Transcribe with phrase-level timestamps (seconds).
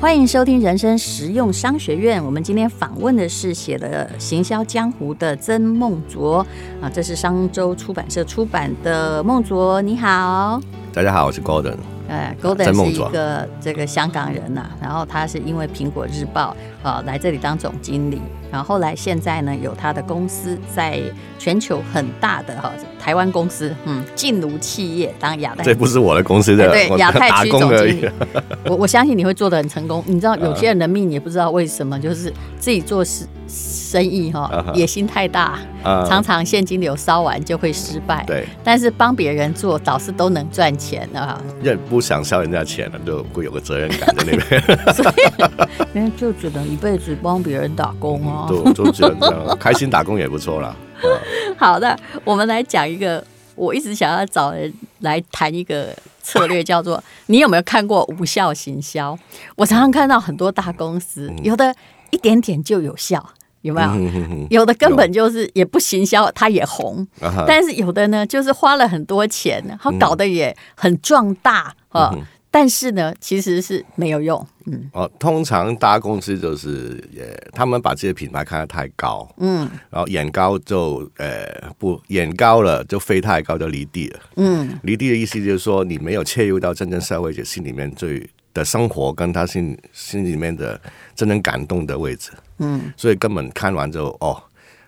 [0.00, 2.24] 欢迎收听人生实用商学院。
[2.24, 6.38] 我们今天访问的是写了《行销江湖》的曾孟卓
[6.80, 9.22] 啊，这是商周出版社出版的。
[9.22, 10.58] 孟卓，你好。
[10.90, 11.76] 大家好，我是 Golden。
[12.10, 18.20] 呃，Golden 是一个这个香港人呐、啊，然后他是因为苹果日报啊来这里当总经理。
[18.50, 21.00] 然后后来现在呢，有他的公司在
[21.38, 28.10] 全球很大的哈台湾公司，嗯，劲如企业当亚太，这不是我的公司的，对亚太区总经理。
[28.66, 30.02] 我我相信你会做的很成功。
[30.04, 35.58] 你知道有些人的命也不知道为什么，就是自己做事生意哈，野心太大，
[36.08, 38.22] 常常现金流烧完就会失败。
[38.24, 41.42] 对，但是帮别人做倒是都能赚钱啊。
[41.62, 44.62] 也不想烧人家钱了，就会有个责任感在那边。
[44.94, 48.46] 所以， 因为就只能一辈子帮别人打工啊。
[48.48, 50.76] 就就这样，开心打工也不错啦。
[51.58, 53.24] 好的，我们来讲一个，
[53.56, 55.88] 我一直想要找人来谈一个
[56.22, 59.18] 策略，叫做你有没有看过无效行销？
[59.56, 61.74] 我常常看到很多大公司，有的
[62.10, 63.30] 一点点就有效，
[63.62, 64.46] 有没有？
[64.50, 67.06] 有的根本就是也不行销，它也红。
[67.46, 72.14] 但是有的呢，就是花了很多钱，它搞得也很壮大啊。
[72.52, 74.44] 但是呢，其实是没有用。
[74.66, 81.46] 嗯，哦，通常大公司就是，也他们把这些品牌看得太高，嗯，然后眼高就，呃，
[81.78, 90.80] 不，眼高了就飞太高就离地了，嗯，离地的意思就是说你没有切入到真正消费者心里面最的生活，跟他心心里面的
[91.14, 94.42] 真正感动的位置，嗯，所以根本看完之后，哦，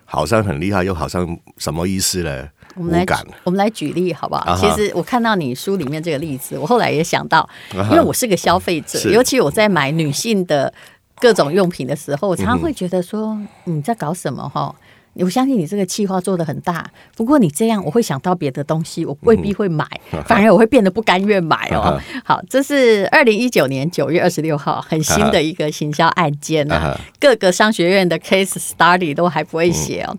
[0.05, 2.49] 好像很厉害，又好像什么意思呢？
[2.75, 3.05] 我们来，
[3.43, 4.55] 我们来举例好不好？
[4.57, 10.73] 其实我看到你书里面这个例子，我后来也想到，因为我是个消费者，尤其我在买女性的
[11.19, 14.73] 各种用品的时候，我常常会觉得说，你在搞什么哈？
[15.15, 19.87] 我相信你这个计划做的很大，不过你这样我会想到别的东西，我未必会买，
[20.25, 22.01] 反而我会变得不甘愿买哦。
[22.25, 30.17] 好，这是二零一九年九月二十六号很新的一个行销案件啊，各个商学院的 case study 都还不会写哦，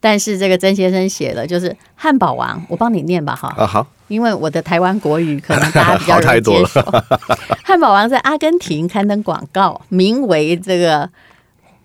[0.00, 3.54] 但是这个曾先生写了，就是汉堡王，我帮你念吧哈。
[3.56, 6.82] 啊好，因为我的台湾国语可能大家比较容易接受。
[7.64, 11.08] 汉堡王在阿根廷刊登广告，名为这个。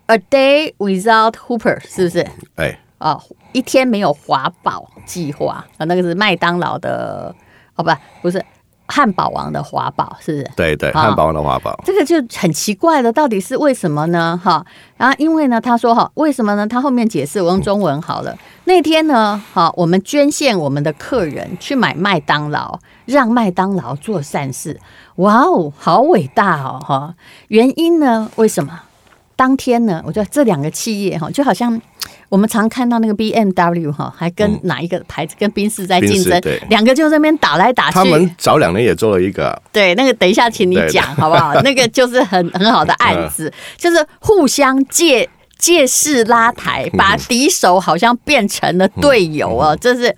[0.10, 2.26] A day without Whopper 是不是？
[2.56, 3.22] 哎，哦，
[3.52, 7.34] 一天没有华宝计划啊，那个是麦当劳的
[7.76, 7.92] 哦，不，
[8.24, 8.44] 不是
[8.88, 10.52] 汉堡王的华宝，是不是？
[10.56, 14.36] 对对，汉堡王的华堡，哦，这个就很奇怪了，到底是为什么呢？
[14.44, 14.66] 哈，
[14.98, 16.66] 然后因为呢，他说哈，为什么呢？
[16.66, 18.32] 他后面解释，我用中文好了。
[18.32, 24.80] 嗯、那天呢，哈，我们捐献我们的客人去买麦当劳，让麦当劳做善事。
[25.18, 27.14] 哇哦，好伟大哦，哈！
[27.50, 28.32] 原因呢？
[28.38, 28.82] 为什么？
[29.40, 31.82] 当天呢，我觉得这两个企业哈，就好像
[32.28, 37.94] 我们常看到那个 B M W 哈，还跟哪一个牌子跟宾士在竞争，对，两个就这边打来打去。
[37.94, 41.54] 他们早两年也做了一个，对，那个等一下请你讲好不好？
[41.64, 50.14] 那个就是很很好的案子，就是互相借借势拉抬，把敌手好像变成了队友哦，这是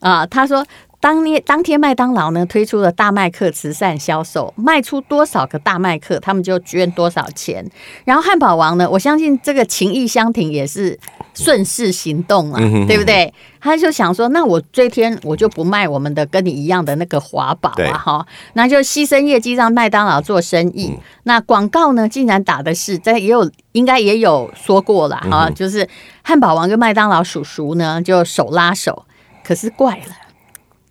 [0.00, 0.64] 啊，他说。
[1.02, 7.68] 当天当天，麦当劳呢推出了大麦克慈善销售，卖出多少个大麦克，他们就捐多少钱。
[8.04, 10.96] 然后汉堡王呢，我相信这个情义相挺也是
[11.34, 13.34] 顺势行动啊，对不对？
[13.60, 20.96] 他就想说，那我这天我就不卖我们的跟你一样的那个华堡啊，哈，那就牺牲业绩让麦当劳做生意。
[21.24, 25.88] 那广告呢，竟然打的是，这也有应该也有说过了哈，就是
[26.22, 29.04] 汉堡王跟麦当劳叔叔呢就手拉手，
[29.42, 30.21] 可是怪了。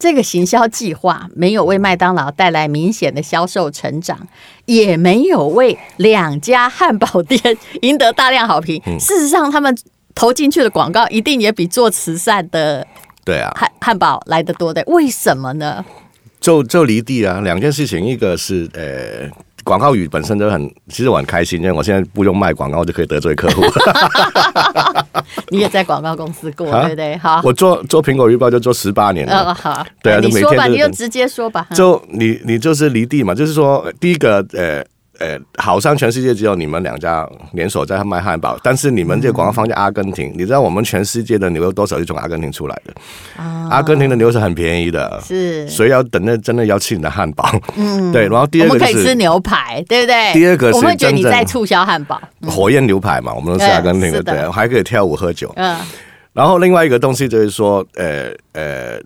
[0.02, 4.18] 这个行销计划没有为麦当劳带来明显的销售成长，
[4.66, 7.40] 也没有为两家汉堡店
[7.84, 8.82] 赢得大量好评。
[9.00, 9.78] 事实上，他们
[10.16, 12.88] 投进去的广告一定也比做慈善的
[13.24, 14.84] 对啊汉汉堡来得多的。
[14.88, 15.86] 为什么呢？
[16.40, 19.30] 就就离地啊，两件事情，一个是呃。
[19.64, 23.62] 广告语本身就很，其实我很开心，因为我现在不用卖广告就可以得罪客户。
[25.50, 27.18] 你也在广告公司过，啊、对不对？
[27.18, 29.52] 好，我做做苹果日报就做十八年了。
[29.52, 31.68] 哦，好，对啊，你说吧，你就直接说吧。
[31.74, 34.84] 就你你就是离地嘛，就是说第一个呃。
[35.22, 42.94] 呃，好像全世界只有你们两家连锁在卖汉堡，但是你们这个广告放在阿根廷，嗯、你知道我们全世界的牛有多少是从阿根廷出来的？
[43.38, 48.28] 哦、阿根廷的牛是很便宜的，是，所以要等那真的要吃你的汉堡，嗯， 对。
[48.28, 50.34] 然后第二个、就是、我们可以吃牛排，对不对？
[50.34, 55.54] 第二个是我们觉得你在促销汉堡，火焰牛排嘛，我们都是阿根廷的，对，还可以跳舞喝酒。
[55.56, 55.78] 嗯，
[56.34, 59.00] 然后另外一个东西就是说，呃呃，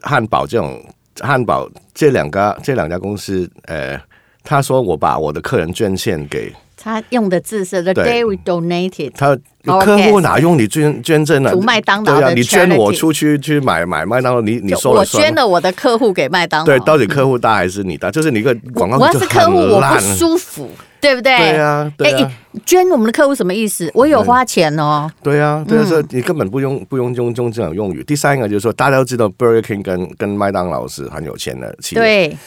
[0.00, 0.82] 汉堡这种
[1.20, 4.00] 汉堡这两家这两家公司，呃。
[4.48, 9.12] 他说：“我把我的客人捐献给他用的字是 The day we donated。
[9.14, 9.36] 他
[9.84, 11.54] 客户哪用你捐捐赠呢？
[11.60, 15.22] 麦当劳对啊，你捐我出去去买买麦当劳，你你说了算。
[15.22, 16.64] 我捐了我的客户给麦当劳。
[16.64, 18.10] 对，到底客户大还是你大？
[18.10, 20.70] 就是你一个广告，我要是客户，我不舒服。
[21.00, 21.36] 对不对？
[21.36, 22.32] 对啊，对啊。
[22.64, 23.88] 捐我们的客户什么意思？
[23.94, 25.08] 我有花钱哦。
[25.22, 28.02] 对啊，对啊，所以你根本不用不用用用这种用语。
[28.02, 32.00] 第三个就是说，大家都知道 Burger King 跟跟麦当劳是很有钱的企业。
[32.00, 32.38] 对。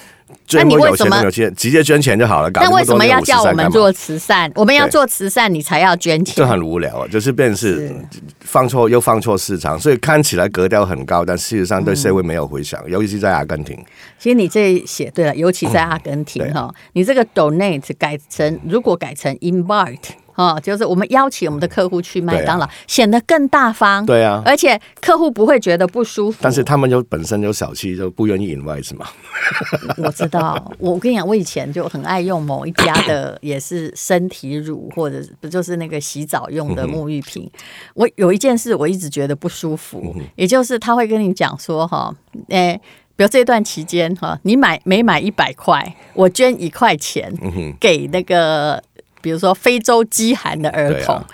[0.53, 2.49] 那你为什么直接捐钱就好了？
[2.53, 4.51] 那为什么要叫我们做慈善？
[4.55, 6.35] 我们要做慈善，你才要捐钱。
[6.35, 7.95] 这很无聊啊，就是变是
[8.39, 13.77] 放错又放错市场，所以看起来格调很高，但事实上对社会没有回响，尤其是在阿根廷。
[14.19, 19.97] 其实你这写对了，尤其在阿根廷哈，你这个 donate 改成如果改成 invite。
[20.41, 24.03] 哦，就是我们邀请我们的客户去麦当劳，显得更大方。
[24.05, 26.39] 对啊，而且客户不会觉得不舒服。
[26.41, 29.05] 但是他们就本身就小气，就不愿意 invite 是吗？
[30.03, 37.47] 我知道，我跟你讲，我以前就很爱用某一家的， 也是身体乳或者不就是那个洗澡用的沐浴品。
[37.93, 42.11] 我有一件事我一直觉得不舒服，也就是他会跟你讲说哈，
[42.47, 42.79] 诶，
[43.15, 47.31] 比如这段期间哈，你买每买一百块，我捐一块钱
[47.79, 48.81] 给那个。
[49.21, 51.27] 比如说非洲饥寒的儿童，啊、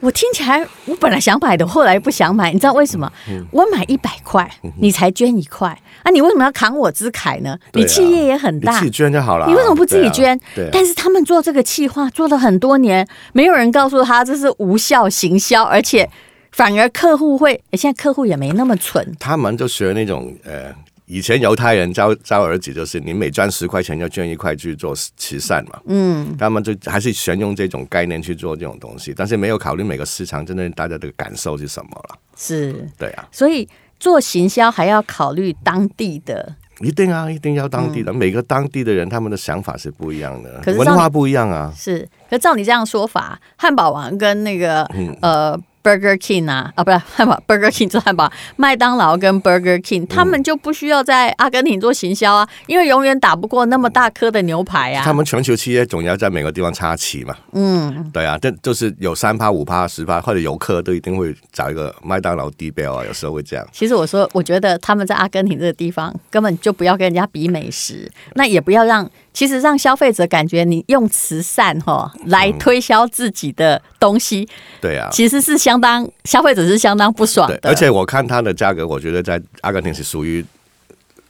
[0.00, 3.10] 我听起来我本来想买的，后来不想买，你知道为什么？
[3.28, 4.48] 嗯、我买一百块，
[4.78, 5.68] 你才捐一块，
[6.02, 7.58] 啊，你为什么要扛我之凯呢？
[7.72, 9.46] 你企业也很大，你自己捐就好了。
[9.46, 10.38] 你为什么不自己捐？
[10.70, 16.08] 但是他们做这个企划做了很多年，没有人告诉他这是无效行销，而且
[16.52, 20.74] 反而客户会，现在客户也没那么蠢，他们就学那种呃。
[21.06, 25.80] 以前犹太人教教儿子就是，你每赚十块钱就捐一块去做慈善嘛。
[25.86, 32.18] 嗯，他们就还是选用这种概念去做这种东西，但是没有考虑每个市场真正大家的感受是什么了。
[32.36, 33.28] 是，对啊。
[33.30, 33.68] 所以
[34.00, 38.10] 做行销还要考虑当地的，一定啊，一定要当地的。
[38.10, 41.72] 嗯、每个当地的人他们的想法是不一样的，文化不一样啊。
[41.76, 45.60] 是，可照你这样说法，汉堡王跟那个、嗯、呃。
[45.86, 55.04] Burger King 啊，啊，不是 汉堡，Burger King 做汉堡，麦当劳跟 Burger King，他们就不需要在阿根廷做行销啊，因为永远打不过那么大颗的牛排啊。
[55.04, 57.36] 他们全球企业总要在每个地方插旗嘛。
[57.52, 63.64] 嗯，对啊，这就是有三趴、五趴、十趴，或者游客都一定会找一个麦当劳地标啊，有时候会这样。
[63.70, 69.08] 其实我说，我觉得他们在阿根廷这个地方根本就不要跟人家比美食，那也不要让。
[69.36, 77.60] 其实让消费者感觉你用慈善哈来推销自己的东西，嗯、对啊，其实是相当消费者是相当不爽的。
[77.64, 80.42] 而且我看它的价格，我觉得在阿根廷是属于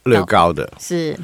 [0.03, 0.71] 略高的。
[0.79, 1.19] 是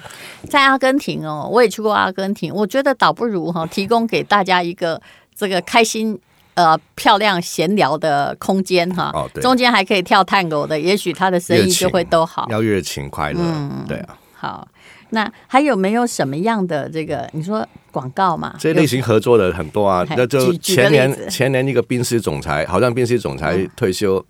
[0.50, 5.02] 在阿根廷哦，我也去过阿根廷，我觉得倒不如哈提供给大家一个
[5.34, 6.20] 这个开心
[6.56, 9.10] 呃漂亮闲聊的空间哈。
[9.14, 12.46] 哦，对，中间还可以跳探戈的，也许他的生意就会都好。
[12.50, 14.18] 要热情快乐，嗯，对啊。
[14.34, 14.68] 好。
[15.14, 17.30] 那还有没有什么样的这个？
[17.34, 18.56] 你说广告嘛？
[18.60, 20.04] 这类型合作的很多啊。
[20.18, 24.26] 那就前年前年一个宾士总裁，好像宾士总裁退休，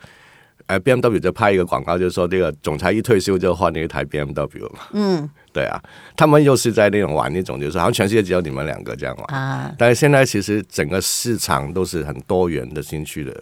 [0.68, 4.80] 呃、，B M W 就拍一个广告，就是说这个总裁一退休就换了一台 B M W 嘛。
[4.92, 5.82] 嗯，对啊，
[6.18, 9.74] 他们又是在那种玩那种，就是好像全世界只有你们两个这样玩啊。
[9.78, 13.34] 但是现在其实整个市场都是很多元的兴趣的。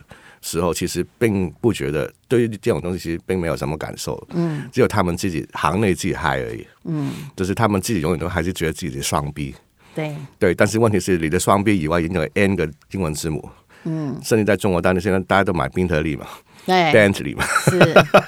[0.42, 9.56] 时候其实并不觉得对于这种东西其实并没有什么感受，嗯，只有他们自己行内自己嗨而已，嗯，就是他们自己永远都还是觉得自己的双 B，
[9.94, 10.16] 对。
[10.40, 13.48] 对，但是问题是你的双 B 以外，已经有 N 个英文字母，
[13.84, 16.28] 嗯，甚至在中国，大陆现在大家都买宾特利嘛。
[16.66, 17.80] 对，Bentley 嘛，是，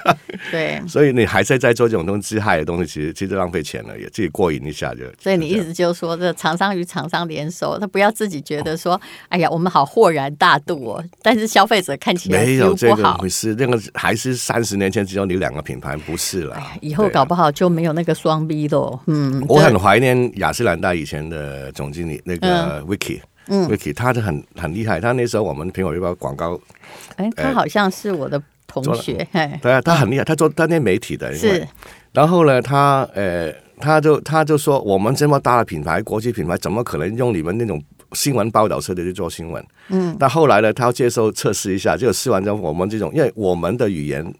[0.50, 5.04] 对，所以你还在在做这种东西自嗨的东西，其实其实浪费钱了，也自己过瘾一下就。
[5.20, 16.60] 所以你意思就是说，这厂商与厂商联手，他不要自己觉得说，哎呀，我们好豁然大度哦，但是消费者看起来没有这个回事，那个还是三十年前只有你两个品牌，不是了。
[16.80, 19.00] 以后搞不好就没有那个双 B 了。
[19.06, 23.18] 嗯，我很怀念雅诗兰黛以前的总经理那个 Vicky。
[23.18, 25.00] 嗯，Vicky，他是很很厉害。
[25.00, 26.58] 他那时候我们苹果日报广告，
[27.16, 29.26] 哎，他好像是我的同学。
[29.60, 31.34] 对啊，他很厉害，他做当年媒体的。
[31.34, 31.66] 是。
[32.12, 37.82] 然后呢，他呃，他就他就说，我们这么大的品牌，国际品牌，怎么可能用你们那种
[38.12, 39.66] 新闻报道式的去做新闻？
[39.88, 40.16] 嗯。
[40.18, 44.34] 但后来呢，他要接受测试一下，就试完之后，我们这种，因为我们的语言。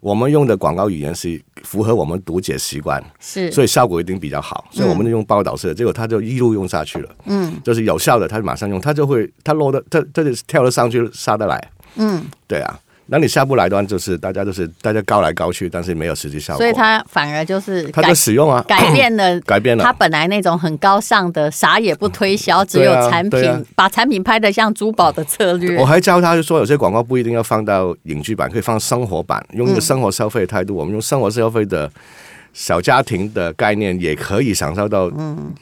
[0.00, 4.66] 我们用的广告语言是符合我们读解习惯，是，所以效果一定比较好。
[4.70, 7.16] 所以我们就用报道式的，结果他就一路用下去了。
[7.24, 11.70] 嗯，就是有效的，他就马上用，他就会他落的，他他就跳了上去，杀得来。
[11.96, 12.78] 嗯，对啊。
[13.08, 16.58] 那你下不来的话，就是大家都是大家高来高去，但是没有实际效果。
[16.58, 19.84] 所以它反而就是它的使用啊，改变了， 改变了。
[19.84, 25.78] 它本来那种很高尚的，啥也不推销，只有产品，把产品拍的像珠宝的策略。
[25.78, 31.88] 我还教他就说，有些广告不一定要放到影剧版，可以放生活版，用一个生活消费的态度，我们用生活消费的
[32.52, 35.08] 小家庭的概念，也可以享受到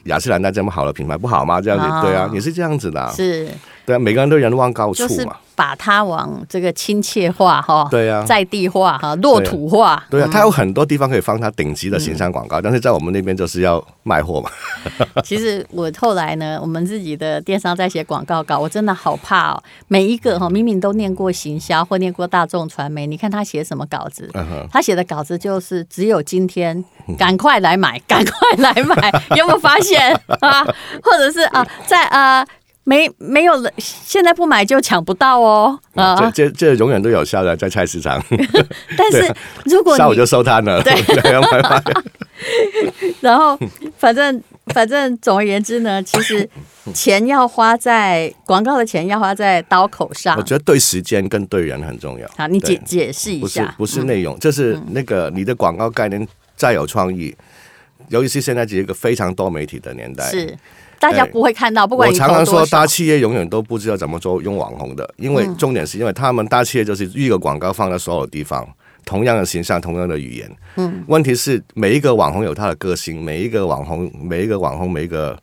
[0.05, 1.61] 雅诗兰黛这么好的品牌，不好吗？
[1.61, 3.47] 这样子，对啊，也是这样子的，是，
[3.85, 5.37] 对啊，每个人都人望高处嘛。
[5.55, 14.51] 把它往这个亲切化哈，对呀，在地化哈，落土化，对啊，它有很多地方可以放它顶级的形象广告，但是在我们那边就是要卖货嘛。
[15.23, 24.31] 其实我后来呢，我们自己的电商在写广告稿，我真的好怕哦，每一个哈明明都念过行销或念过大众传媒，你看他写什么稿子？
[24.71, 26.85] 他写的稿子就是只有今天，
[27.17, 30.65] 赶快来买，赶快来买， 有没有发现啊？
[31.03, 32.45] 或者是啊，在啊。
[32.85, 35.79] 没没有了，现在不买就抢不到哦。
[35.95, 38.23] 啊，这这这永远都有效的，在菜市场。
[38.97, 40.93] 但是如果下午就收摊了，对，
[43.23, 43.59] 然后
[43.97, 46.47] 反正反正总而言之呢，其实
[46.93, 50.37] 钱要花在广告的钱要花在刀口上。
[50.37, 52.29] 我觉得对时间跟对人很重要。
[52.37, 57.35] 好，你解解释一下，不是不是内容，就是那个你的广告概念再有创意，
[58.09, 60.31] 尤其是现在是一个非常多媒体的年代。
[60.31, 60.55] 是。
[61.05, 68.67] 大家不会看到，不管你我常常说，大企业永远都不知道怎么做用网红的，因为重点是因为他们大企业就是一个广告放在所有地方，
[69.05, 70.51] 同样的形象，同样的语言。
[70.77, 75.39] 嗯，问题是每一个网红有他的个性，每一个网红，每一个网红，每一个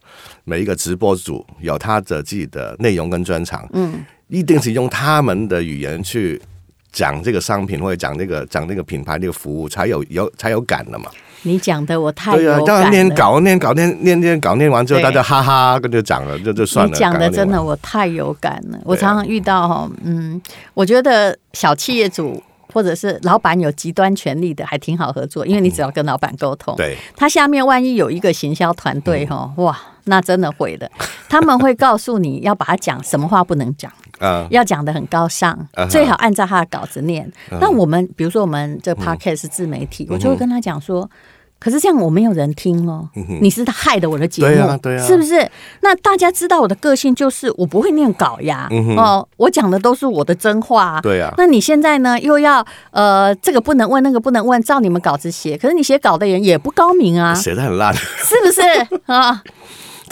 [0.46, 3.70] 每一个直播主有他的自己的内容跟专长。
[3.74, 6.42] 嗯，一定是用他们的语言去
[6.92, 11.12] 讲这个商品或者讲这个讲这个品牌这个服务，才有有才有感的嘛。
[11.44, 12.66] 你讲的我太有感了。
[12.66, 16.92] 对啊，念稿念稿念念念稿念完之后，大家哈哈跟就讲了，就就算了。
[16.92, 18.80] 你讲的真的我太有感了。
[18.84, 20.42] 我常常遇到哈，嗯，
[20.74, 22.42] 我觉得小企业主
[22.74, 30.90] 或者是老板有极端权力的还挺好合作，因为你只要跟老板沟通，对，他下面万一有一个行销团队哈，哇，那真的会的。
[31.30, 33.92] 他们会告诉你要把它讲什么话不能讲，
[34.50, 35.58] 要讲的很高尚，
[35.90, 37.32] 最好按照他的稿子念。
[37.60, 41.10] 那我们比如说我们这 podcast 是自媒体，我就会跟他讲说。
[41.64, 43.08] 可是这样我没有人听哦，
[43.40, 45.48] 你是害的我的节目，对啊，对啊，是不是？
[45.82, 51.32] 那大家知道我的个性就是我不会念稿呀，哦，我讲的都是我的真话，对啊。
[51.38, 58.62] 那你现在呢又要呃这个不能问那个不能问，照你们稿子写，可是你写稿的人也不高明啊，写的很烂，是不是？
[59.06, 59.44] 啊？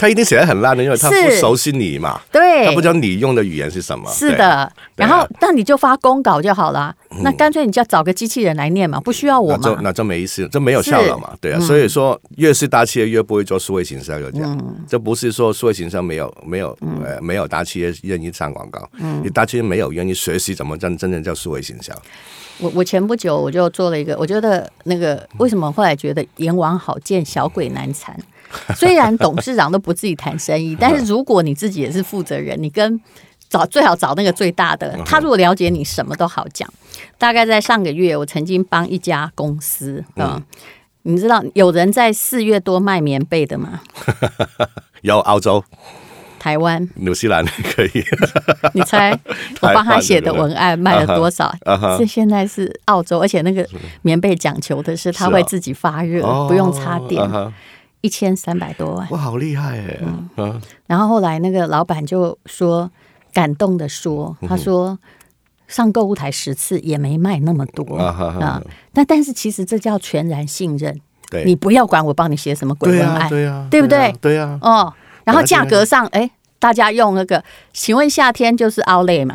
[0.00, 4.10] 他一定写的很烂的，因为他不熟悉你嘛，对，他不知道你用的语言是什么。
[4.10, 6.94] 是的，然后那你就发公稿就好了。
[7.22, 9.78] 那干脆你就要找个机器人来念嘛，不需要我嘛。
[9.82, 11.60] 那这没意思，这没有效了嘛，对啊。
[11.60, 14.74] 所以说，越是大企业越不会做数位行销，就这样。
[14.88, 18.88] 这不是说数位行销没有没有呃没有大企业愿意上广告，
[19.22, 21.92] 你大企业没有愿意学习怎么真真正叫数位行销。
[22.58, 28.18] 我我前不久我就做了一个，我觉得那个为什么后来觉得阎王好见小鬼难缠。
[28.74, 33.00] 虽然董事长都不自己谈生意，但是如果你自己也是负责人，你跟
[33.48, 36.68] 找最好找那个最大的，他如果了解你，什么都好讲。
[37.18, 40.42] 大概在上个月，我曾经帮一家公司啊，嗯，
[41.02, 43.80] 你知道有人在四月多卖棉被的吗？
[45.02, 45.64] 有澳洲、
[46.38, 48.04] 台湾、纽西兰可以。
[48.74, 49.10] 你猜
[49.60, 51.52] 我帮他写的文案卖了多少？
[51.98, 53.66] 是现在是澳洲，而且那个
[54.02, 57.20] 棉被讲求的是它会自己发热，不用插电。
[58.00, 59.98] 一千三百多万，哇，好厉害哎！
[60.36, 62.90] 嗯，然后后来那个老板就说，
[63.32, 64.98] 感动的说，他说
[65.68, 68.62] 上购物台十次也没卖那么多啊。
[68.92, 70.98] 但但是其实这叫全然信任，
[71.30, 74.12] 对，你不要管我帮你写什么鬼文案，对呀，对不对？
[74.20, 74.92] 对呀，哦，
[75.24, 76.30] 然后价格上，哎。
[76.60, 79.34] 大家用那个，请问夏天就是 Outlet 嘛？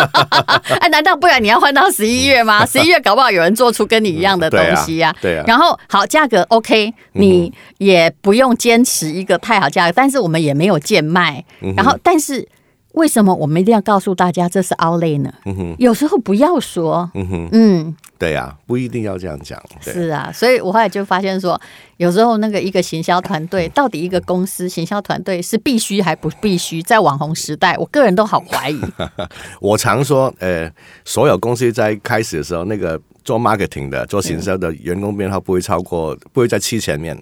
[0.80, 2.66] 哎，难道不然你要换到十一月吗？
[2.66, 5.16] 十一月搞不好有人做出跟你一样的东西呀、啊。
[5.22, 5.44] 对啊。
[5.46, 11.42] 然后好，价格 OK，你也不用坚持一个太好价格，但是我们也没有贱卖。
[11.76, 12.46] 然后，但是
[12.92, 15.32] 为什么我们一定要告诉大家这是 Outlet 呢？
[15.78, 17.10] 有时候不要说。
[17.14, 17.94] 嗯。
[18.18, 19.58] 对呀、啊，不一定要这样讲。
[19.80, 21.58] 是啊，所以我后来就发现说，
[21.96, 26.82] 有时候那个一个行销团队，到底一个公司行销团队是必须还不必须？
[26.82, 28.78] 在网红时代，我个人都好怀疑。
[29.58, 30.70] 我常说，呃，
[31.02, 37.16] 所有公司在开始的时候，那个做 marketing 的、做行销的员工编号不会超过，不会在七前面。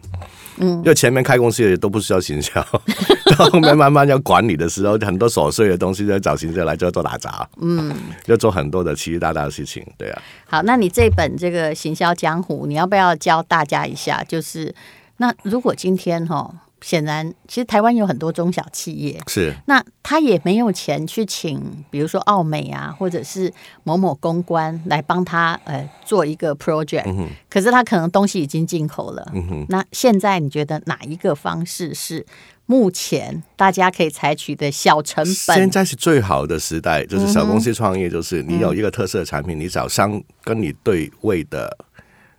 [0.60, 2.64] 嗯，因为前面开公司的都不需要行销，
[3.36, 7.48] 到后面慢慢要管理的时候，很多琐碎的东西就要找行销来就要做打杂。
[7.60, 7.94] 嗯，
[8.26, 10.22] 要做很多的奇奇大大的事情，对啊。
[10.46, 14.24] 好，那你这本这个行销江湖，你要不要教大家一下？
[14.26, 14.74] 就是
[15.18, 16.52] 那如果今天哈。
[16.80, 19.52] 显然，其实台湾有很多中小企业，是。
[19.66, 29.32] 那他也没有钱去请，比如说奥美啊，或者是某某公关来帮他呃做一个 project，嗯，可是他可能东西已经进口了，
[29.68, 32.24] 那现在你觉得哪一个方式是
[32.66, 35.56] 目前大家可以采取的小成本？
[35.56, 41.76] 现在是最好的时代，就是小公司创业，就是你有一个特色的产品，嗯、你找商跟你对位的。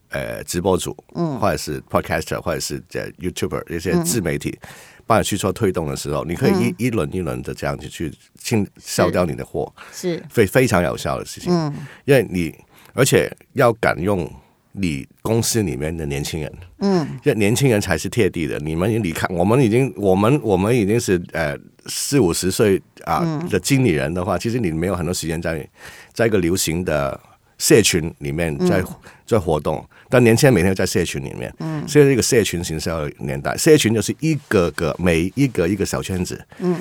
[0.09, 4.57] 呃直播主，嗯，或者是 podcaster，或者是这 YouTuber 一些自媒体，
[5.05, 10.23] 帮你去做推动的时候，你可以一一轮一轮的这样子去清销掉你的货，是。
[10.29, 11.73] 非非常有效的事情，嗯，
[12.05, 12.53] 因为你
[12.93, 14.31] 而且要敢用。
[14.71, 18.57] 你公司里面的年轻人，嗯，这年轻人才是贴地的。
[18.59, 25.67] 你们已经离开，我们已经，我们我们已经是呃四五十岁啊的经理人的话，其实你没有很多时间在
[26.13, 27.19] 在一个流行的
[27.57, 28.81] 社群里面在
[29.25, 29.83] 在活动。
[30.09, 36.77] 但年轻人每天在社群里面，嗯，现在这个社群形销年代，社群就是一个个每一个一个小圈子，嗯，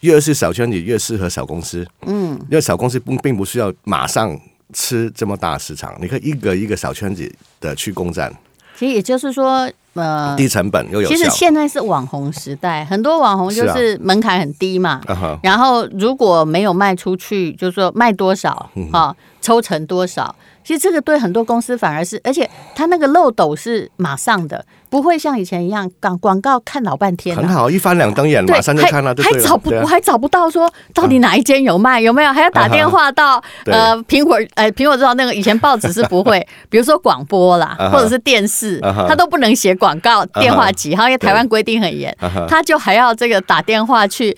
[0.00, 4.38] 越是小圈子越适合小公司，嗯，因为小公司并并不需要马上。
[4.72, 8.32] 吃这么大市场，你可以一个一个小圈子的去攻占。
[8.78, 11.08] 其实也就是说，呃，低成本又有。
[11.08, 15.00] 其实现在是网红时代，很多网红就是门槛很低嘛。
[15.08, 20.32] 啊、然后如果没有卖出去，就是说卖多少啊、嗯哦，抽成多少。
[20.62, 27.36] 其实这个对很多公司反而是，而且它那个漏斗是马上的，不会像以前一样广广告看老半天。
[27.36, 32.32] 很好，一翻两瞪眼，马上就看了，还找不，我还找不到说到底哪一间有卖，有没有？
[32.32, 42.14] 还要打电话到呃苹果，呃苹果知道那个以前报纸是不会， 比如说广播啦，或者是电视，它都不能写广告电话几号，因为台湾规定很严，
[42.48, 44.36] 他就还要这个打电话去。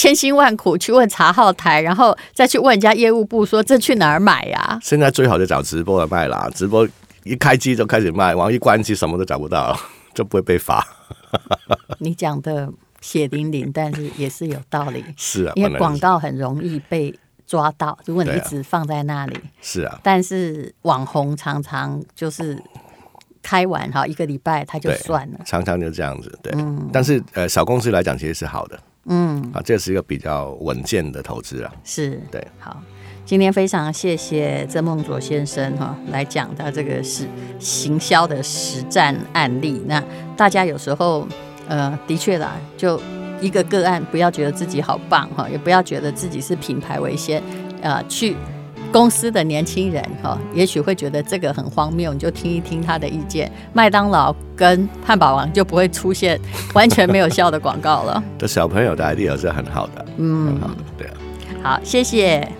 [0.00, 4.78] 千辛万苦去问查号台，然后再去问人家业务部说，这去哪儿买呀、啊？
[4.82, 6.88] 现在最好就找直播来卖啦，直播
[7.24, 9.78] 一开机就开始卖，完一关机什么都找不到，
[10.14, 10.82] 就不会被罚。
[12.00, 15.04] 你讲的血淋淋，但是也是有道理。
[15.18, 17.14] 是啊，因为广告很容易被
[17.46, 19.38] 抓到，如果你一直放在那里。
[19.60, 22.58] 是啊，但是网红常常就是
[23.42, 26.38] 开完哈一个礼拜他就算了，常常就这样子。
[26.42, 28.80] 对，嗯、但是呃小公司来讲其实是好的。
[29.10, 31.72] 嗯，啊，这是一个比较稳健的投资啊。
[31.84, 32.80] 是，对，好，
[33.26, 37.26] 今天非常谢谢曾梦卓先生哈，来讲他这个是
[37.58, 39.82] 行销的实战案例。
[39.86, 40.02] 那
[40.36, 41.26] 大家有时候，
[41.68, 43.00] 呃，的确啦，就
[43.40, 47.42] 一个个案，不要觉得自己好棒哈，也不要觉得自己是品牌为先，
[47.82, 48.36] 呃，去。
[48.92, 53.50] 公司的年轻人哈，也许会觉得这个很荒谬，你就听一听他的意见。
[53.72, 56.38] 麦当劳跟汉堡王就不会出现
[56.74, 58.22] 完全没有效的广告了。
[58.38, 61.14] 这小朋友的 idea 是很好的，嗯，很好的，对啊。
[61.62, 62.59] 好，谢谢。